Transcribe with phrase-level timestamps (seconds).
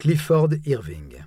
[0.00, 1.22] Clifford Irving.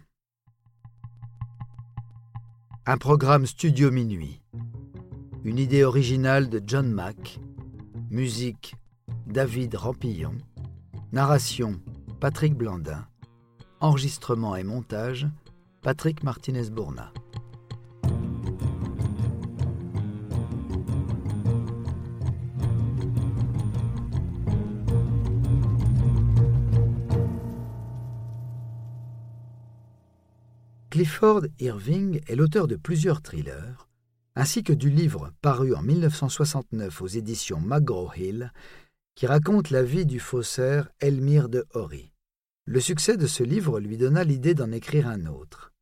[2.88, 4.42] Un programme studio minuit.
[5.44, 7.40] Une idée originale de John Mack.
[8.10, 8.76] Musique
[9.28, 10.40] David Rampillon.
[11.12, 11.80] Narration
[12.20, 13.06] Patrick Blandin.
[13.80, 15.28] Enregistrement et montage
[15.84, 17.14] Patrick Martinez-Bourna.
[30.94, 33.90] Clifford Irving est l'auteur de plusieurs thrillers,
[34.36, 38.54] ainsi que du livre paru en 1969 aux éditions McGraw-Hill,
[39.16, 42.12] qui raconte la vie du faussaire Elmire de Horry.
[42.66, 45.74] Le succès de ce livre lui donna l'idée d'en écrire un autre.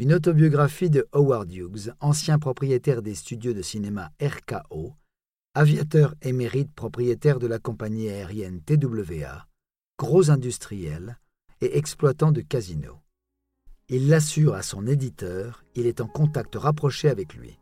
[0.00, 4.92] Une autobiographie de Howard Hughes, ancien propriétaire des studios de cinéma RKO,
[5.54, 9.46] aviateur émérite propriétaire de la compagnie aérienne TWA,
[10.00, 11.16] gros industriel
[11.60, 12.98] et exploitant de casinos.
[13.90, 17.58] Il l'assure à son éditeur, il est en contact rapproché avec lui.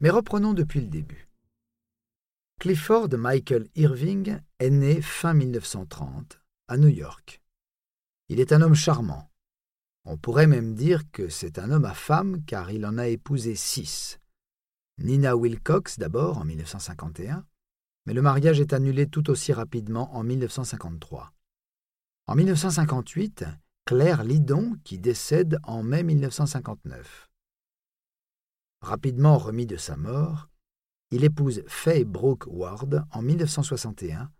[0.00, 1.31] Mais reprenons depuis le début.
[2.62, 7.42] Clifford Michael Irving est né fin 1930 à New York.
[8.28, 9.32] Il est un homme charmant.
[10.04, 13.56] On pourrait même dire que c'est un homme à femme car il en a épousé
[13.56, 14.20] six.
[14.98, 17.44] Nina Wilcox d'abord en 1951,
[18.06, 21.32] mais le mariage est annulé tout aussi rapidement en 1953.
[22.28, 23.44] En 1958,
[23.86, 27.28] Claire Lidon qui décède en mai 1959.
[28.82, 30.51] Rapidement remis de sa mort,
[31.12, 34.30] il épouse Faye Brooke Ward en 1961,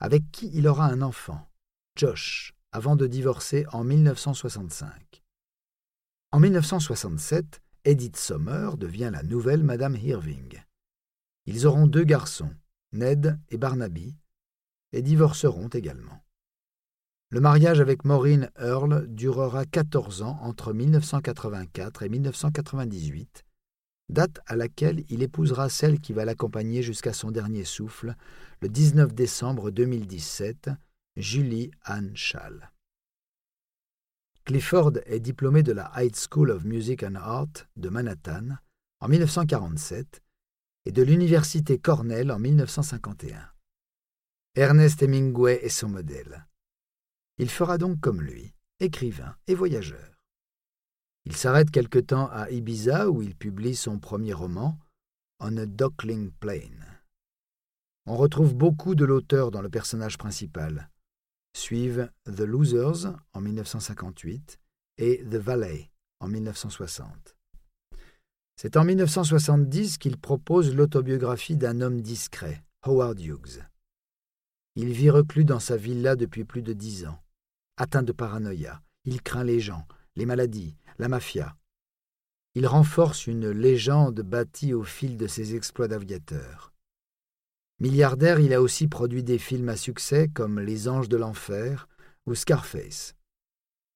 [0.00, 1.48] avec qui il aura un enfant,
[1.96, 5.22] Josh, avant de divorcer en 1965.
[6.32, 10.62] En 1967, Edith Sommer devient la nouvelle Madame Irving.
[11.44, 12.54] Ils auront deux garçons,
[12.92, 14.16] Ned et Barnaby,
[14.92, 16.24] et divorceront également.
[17.28, 23.44] Le mariage avec Maureen Earle durera 14 ans entre 1984 et 1998,
[24.08, 28.14] date à laquelle il épousera celle qui va l'accompagner jusqu'à son dernier souffle,
[28.60, 30.70] le 19 décembre 2017,
[31.16, 32.70] Julie Anne Schall.
[34.44, 38.58] Clifford est diplômé de la High School of Music and Art de Manhattan
[39.00, 40.22] en 1947
[40.84, 43.50] et de l'Université Cornell en 1951.
[44.54, 46.46] Ernest Hemingway est son modèle.
[47.38, 50.13] Il fera donc comme lui, écrivain et voyageur.
[51.26, 54.78] Il s'arrête quelque temps à Ibiza où il publie son premier roman,
[55.40, 56.70] On a Duckling Plain.
[58.06, 60.90] On retrouve beaucoup de l'auteur dans le personnage principal.
[61.56, 64.58] Suivent The Losers en 1958
[64.98, 65.90] et The Valley
[66.20, 67.36] en 1960.
[68.56, 73.62] C'est en 1970 qu'il propose l'autobiographie d'un homme discret, Howard Hughes.
[74.76, 77.18] Il vit reclus dans sa villa depuis plus de dix ans.
[77.76, 79.86] Atteint de paranoïa, il craint les gens,
[80.16, 81.56] les maladies, la mafia.
[82.54, 86.72] Il renforce une légende bâtie au fil de ses exploits d'aviateur.
[87.80, 91.88] Milliardaire, il a aussi produit des films à succès comme Les Anges de l'Enfer
[92.26, 93.16] ou Scarface.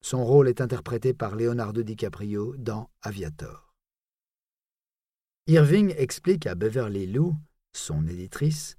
[0.01, 3.73] Son rôle est interprété par Leonardo DiCaprio dans Aviator.
[5.47, 7.37] Irving explique à Beverly Lou,
[7.73, 8.77] son éditrice,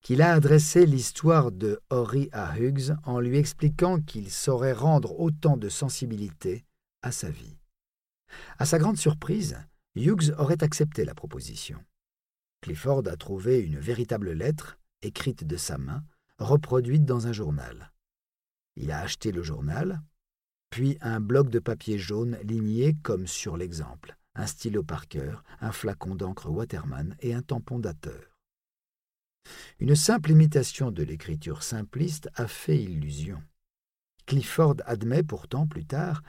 [0.00, 5.56] qu'il a adressé l'histoire de Horry à Hughes en lui expliquant qu'il saurait rendre autant
[5.56, 6.64] de sensibilité
[7.02, 7.56] à sa vie.
[8.58, 9.58] À sa grande surprise,
[9.94, 11.82] Hughes aurait accepté la proposition.
[12.60, 16.04] Clifford a trouvé une véritable lettre, écrite de sa main,
[16.38, 17.92] reproduite dans un journal.
[18.76, 20.02] Il a acheté le journal,
[20.70, 26.14] puis un bloc de papier jaune ligné comme sur l'exemple, un stylo Parker, un flacon
[26.14, 28.34] d'encre Waterman et un tampon dateur.
[29.78, 33.42] Une simple imitation de l'écriture simpliste a fait illusion.
[34.26, 36.22] Clifford admet pourtant plus tard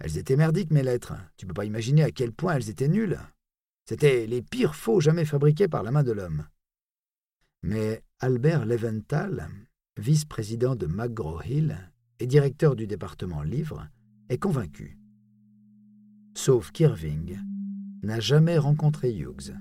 [0.00, 1.14] elles étaient merdiques, mes lettres.
[1.36, 3.18] Tu peux pas imaginer à quel point elles étaient nulles.
[3.88, 6.46] C'étaient les pires faux jamais fabriqués par la main de l'homme.
[7.62, 9.48] Mais Albert Leventhal,
[9.96, 11.76] vice-président de McGraw-Hill
[12.20, 13.88] et directeur du département livre,
[14.28, 14.98] est convaincu.
[16.34, 17.38] Sauf qu'Irving
[18.02, 19.54] n'a jamais rencontré Hughes.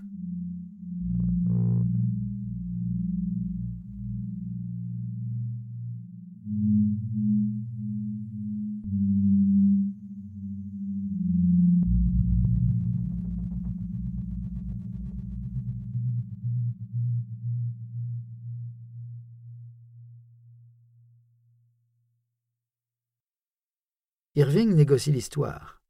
[24.38, 25.82] Irving négocie l'histoire.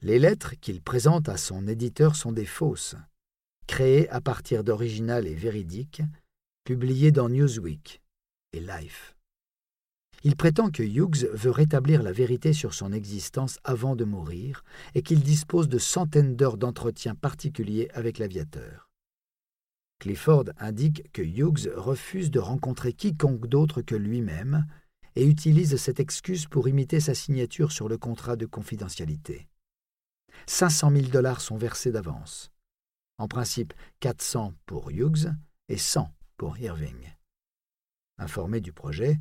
[0.00, 2.96] Les lettres qu'il présente à son éditeur sont des fausses,
[3.66, 6.00] créées à partir d'originales et véridiques,
[6.64, 8.00] publiées dans Newsweek
[8.54, 9.14] et Life.
[10.24, 14.64] Il prétend que Hughes veut rétablir la vérité sur son existence avant de mourir
[14.94, 18.88] et qu'il dispose de centaines d'heures d'entretien particuliers avec l'aviateur.
[19.98, 24.64] Clifford indique que Hughes refuse de rencontrer quiconque d'autre que lui-même
[25.16, 29.48] et utilise cette excuse pour imiter sa signature sur le contrat de confidentialité.
[30.46, 32.52] 500 000 dollars sont versés d'avance.
[33.18, 35.32] En principe, 400 pour Hughes
[35.68, 37.14] et 100 pour Irving.
[38.18, 39.18] Informé du projet,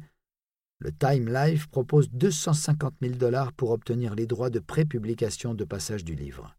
[0.80, 6.04] le Time Life propose 250 000 dollars pour obtenir les droits de prépublication de passage
[6.04, 6.58] du livre.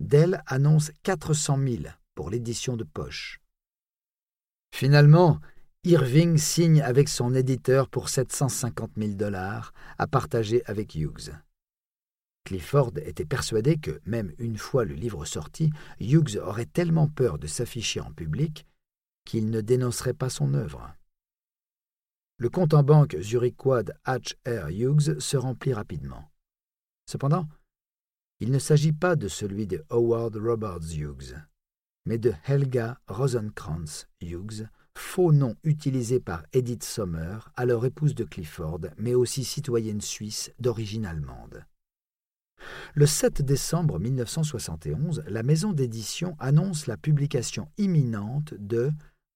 [0.00, 1.82] Dell annonce 400 000
[2.14, 3.40] pour l'édition de poche.
[4.74, 5.40] Finalement,
[5.84, 11.32] Irving signe avec son éditeur pour 750 000 dollars à partager avec Hughes.
[12.44, 17.48] Clifford était persuadé que, même une fois le livre sorti, Hughes aurait tellement peur de
[17.48, 18.64] s'afficher en public
[19.24, 20.94] qu'il ne dénoncerait pas son œuvre.
[22.38, 24.34] Le compte en banque zurichois H.
[24.46, 24.68] R.
[24.68, 26.30] Hughes se remplit rapidement.
[27.10, 27.48] Cependant,
[28.38, 31.34] il ne s'agit pas de celui de Howard Roberts Hughes,
[32.06, 34.68] mais de Helga Rosenkrantz Hughes,
[34.98, 41.06] faux nom utilisé par Edith Sommer, alors épouse de Clifford, mais aussi citoyenne suisse d'origine
[41.06, 41.64] allemande.
[42.94, 48.92] Le 7 décembre 1971, la maison d'édition annonce la publication imminente de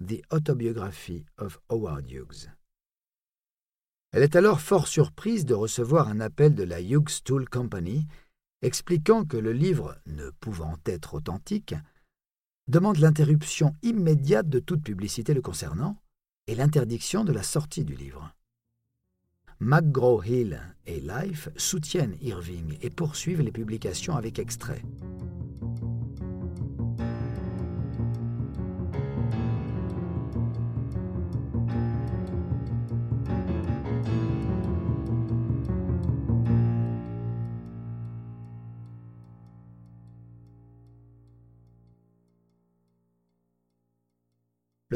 [0.07, 2.51] The Autobiography of Howard Hughes.
[4.13, 8.07] Elle est alors fort surprise de recevoir un appel de la Hughes Tool Company
[8.63, 11.75] expliquant que le livre, ne pouvant être authentique,
[12.69, 15.97] demande l'interruption immédiate de toute publicité le concernant
[16.47, 18.33] et l'interdiction de la sortie du livre.
[19.61, 24.83] McGraw-Hill et Life soutiennent Irving et poursuivent les publications avec extraits.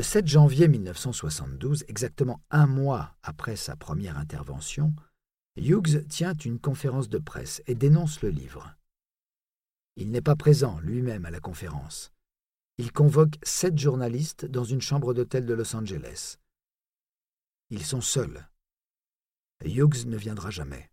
[0.00, 4.94] Le 7 janvier 1972, exactement un mois après sa première intervention,
[5.56, 8.74] Hughes tient une conférence de presse et dénonce le livre.
[9.96, 12.14] Il n'est pas présent lui-même à la conférence.
[12.78, 16.38] Il convoque sept journalistes dans une chambre d'hôtel de Los Angeles.
[17.68, 18.48] Ils sont seuls.
[19.66, 20.90] Hughes ne viendra jamais.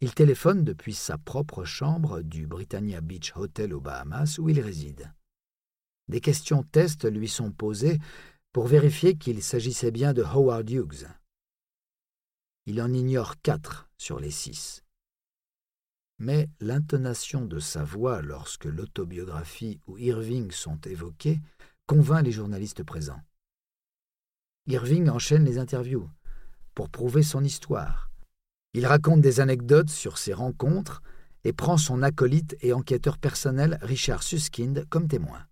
[0.00, 5.12] Il téléphone depuis sa propre chambre du Britannia Beach Hotel aux Bahamas où il réside.
[6.12, 7.98] Des questions test lui sont posées
[8.52, 11.08] pour vérifier qu'il s'agissait bien de Howard Hughes.
[12.66, 14.84] Il en ignore quatre sur les six.
[16.18, 21.40] Mais l'intonation de sa voix lorsque l'autobiographie ou Irving sont évoqués
[21.86, 23.22] convainc les journalistes présents.
[24.66, 26.10] Irving enchaîne les interviews
[26.74, 28.10] pour prouver son histoire.
[28.74, 31.02] Il raconte des anecdotes sur ses rencontres
[31.44, 35.46] et prend son acolyte et enquêteur personnel Richard Suskind comme témoin.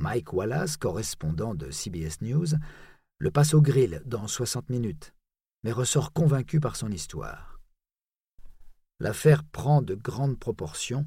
[0.00, 2.46] Mike Wallace, correspondant de CBS News,
[3.18, 5.12] le passe au grill dans 60 minutes,
[5.62, 7.60] mais ressort convaincu par son histoire.
[8.98, 11.06] L'affaire prend de grandes proportions,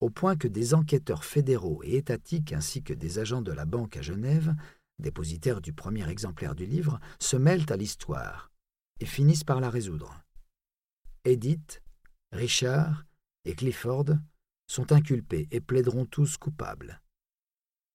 [0.00, 3.96] au point que des enquêteurs fédéraux et étatiques ainsi que des agents de la banque
[3.96, 4.54] à Genève,
[4.98, 8.52] dépositaires du premier exemplaire du livre, se mêlent à l'histoire
[9.00, 10.22] et finissent par la résoudre.
[11.24, 11.82] Edith,
[12.30, 13.06] Richard
[13.46, 14.10] et Clifford
[14.66, 17.00] sont inculpés et plaideront tous coupables.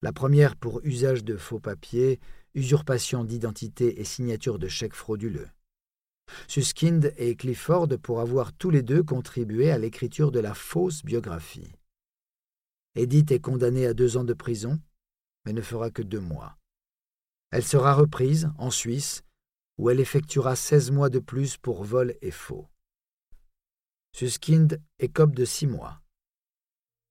[0.01, 2.19] La première pour usage de faux papiers,
[2.53, 5.49] usurpation d'identité et signature de chèques frauduleux.
[6.47, 11.73] Suskind et Clifford pour avoir tous les deux contribué à l'écriture de la fausse biographie.
[12.95, 14.79] Edith est condamnée à deux ans de prison,
[15.45, 16.57] mais ne fera que deux mois.
[17.51, 19.23] Elle sera reprise en Suisse,
[19.77, 22.67] où elle effectuera seize mois de plus pour vol et faux.
[24.13, 26.01] Suskind écope de six mois.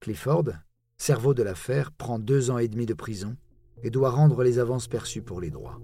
[0.00, 0.50] Clifford,
[0.98, 3.36] cerveau de l'affaire, prend deux ans et demi de prison
[3.82, 5.80] et doit rendre les avances perçues pour les droits.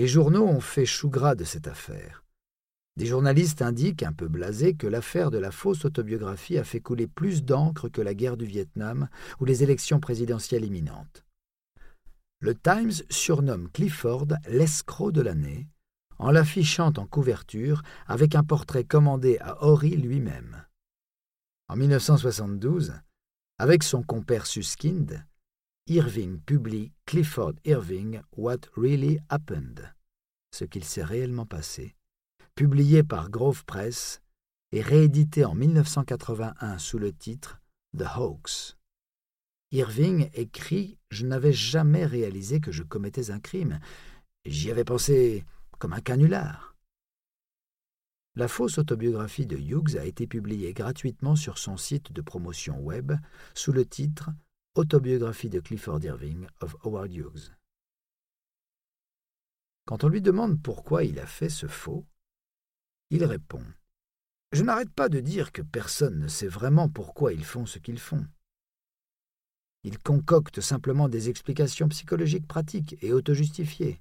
[0.00, 2.24] Les journaux ont fait chou gras de cette affaire.
[2.96, 7.06] Des journalistes indiquent, un peu blasés, que l'affaire de la fausse autobiographie a fait couler
[7.06, 11.26] plus d'encre que la guerre du Vietnam ou les élections présidentielles imminentes.
[12.38, 15.68] Le Times surnomme Clifford l'escroc de l'année,
[16.16, 20.64] en l'affichant en couverture avec un portrait commandé à Horry lui-même.
[21.68, 22.94] En 1972,
[23.58, 25.26] avec son compère Suskind,
[25.90, 29.92] Irving publie Clifford Irving What Really Happened,
[30.52, 31.96] ce qu'il s'est réellement passé,
[32.54, 34.22] publié par Grove Press
[34.70, 37.60] et réédité en 1981 sous le titre
[37.98, 38.76] The Hoax.
[39.72, 43.80] Irving écrit Je n'avais jamais réalisé que je commettais un crime.
[44.44, 45.44] J'y avais pensé
[45.80, 46.76] comme un canular.
[48.36, 53.10] La fausse autobiographie de Hughes a été publiée gratuitement sur son site de promotion web
[53.54, 54.30] sous le titre
[54.76, 57.50] Autobiographie de Clifford Irving of Howard Hughes.
[59.84, 62.06] Quand on lui demande pourquoi il a fait ce faux,
[63.10, 63.64] il répond
[64.52, 67.98] Je n'arrête pas de dire que personne ne sait vraiment pourquoi ils font ce qu'ils
[67.98, 68.24] font.
[69.82, 74.00] Ils concoctent simplement des explications psychologiques pratiques et autojustifiées.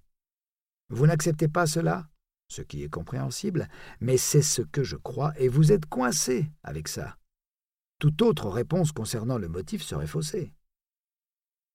[0.90, 2.12] Vous n'acceptez pas cela
[2.48, 3.70] Ce qui est compréhensible,
[4.02, 7.18] mais c'est ce que je crois et vous êtes coincé avec ça.
[7.98, 10.54] Toute autre réponse concernant le motif serait faussée.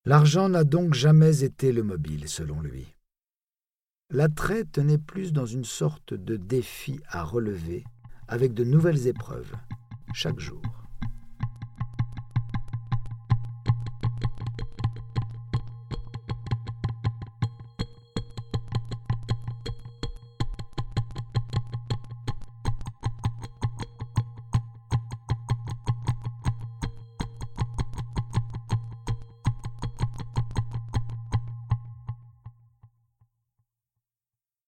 [0.06, 2.94] L'argent n'a donc jamais été le mobile, selon lui.
[4.10, 7.84] L'attrait tenait plus dans une sorte de défi à relever
[8.28, 9.54] avec de nouvelles épreuves
[10.12, 10.60] chaque jour.